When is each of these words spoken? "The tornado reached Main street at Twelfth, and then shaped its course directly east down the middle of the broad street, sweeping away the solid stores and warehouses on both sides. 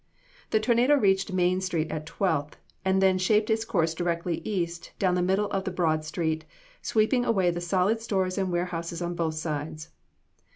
"The 0.49 0.59
tornado 0.59 0.95
reached 0.95 1.31
Main 1.31 1.61
street 1.61 1.91
at 1.91 2.07
Twelfth, 2.07 2.57
and 2.83 3.03
then 3.03 3.19
shaped 3.19 3.51
its 3.51 3.63
course 3.63 3.93
directly 3.93 4.41
east 4.43 4.93
down 4.97 5.13
the 5.13 5.21
middle 5.21 5.45
of 5.51 5.63
the 5.63 5.69
broad 5.69 6.03
street, 6.03 6.43
sweeping 6.81 7.23
away 7.23 7.51
the 7.51 7.61
solid 7.61 8.01
stores 8.01 8.35
and 8.39 8.51
warehouses 8.51 9.03
on 9.03 9.13
both 9.13 9.35
sides. 9.35 9.89